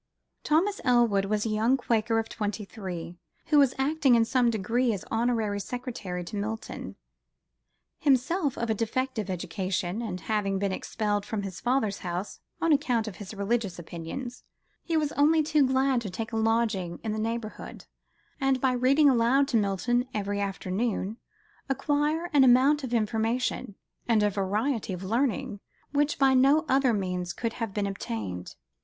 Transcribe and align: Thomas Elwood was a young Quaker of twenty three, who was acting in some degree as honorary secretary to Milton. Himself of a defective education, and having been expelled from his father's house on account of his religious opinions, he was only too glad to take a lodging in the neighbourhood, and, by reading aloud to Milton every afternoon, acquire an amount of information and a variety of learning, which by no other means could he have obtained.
Thomas 0.43 0.81
Elwood 0.83 1.25
was 1.25 1.45
a 1.45 1.49
young 1.49 1.77
Quaker 1.77 2.17
of 2.17 2.27
twenty 2.27 2.65
three, 2.65 3.19
who 3.49 3.59
was 3.59 3.75
acting 3.77 4.15
in 4.15 4.25
some 4.25 4.49
degree 4.49 4.91
as 4.93 5.05
honorary 5.11 5.59
secretary 5.59 6.23
to 6.23 6.35
Milton. 6.35 6.95
Himself 7.99 8.57
of 8.57 8.71
a 8.71 8.73
defective 8.73 9.29
education, 9.29 10.01
and 10.01 10.21
having 10.21 10.57
been 10.57 10.71
expelled 10.71 11.23
from 11.23 11.43
his 11.43 11.59
father's 11.61 11.99
house 11.99 12.39
on 12.59 12.73
account 12.73 13.07
of 13.07 13.17
his 13.17 13.35
religious 13.35 13.77
opinions, 13.77 14.43
he 14.83 14.97
was 14.97 15.11
only 15.11 15.43
too 15.43 15.67
glad 15.67 16.01
to 16.01 16.09
take 16.09 16.31
a 16.31 16.35
lodging 16.35 16.99
in 17.03 17.11
the 17.11 17.19
neighbourhood, 17.19 17.85
and, 18.39 18.59
by 18.59 18.71
reading 18.71 19.07
aloud 19.07 19.47
to 19.49 19.55
Milton 19.55 20.07
every 20.15 20.41
afternoon, 20.41 21.17
acquire 21.69 22.27
an 22.33 22.43
amount 22.43 22.83
of 22.83 22.91
information 22.91 23.75
and 24.07 24.23
a 24.23 24.31
variety 24.31 24.93
of 24.93 25.03
learning, 25.03 25.59
which 25.91 26.17
by 26.17 26.33
no 26.33 26.65
other 26.67 26.91
means 26.91 27.33
could 27.33 27.53
he 27.53 27.59
have 27.59 27.77
obtained. 27.77 28.55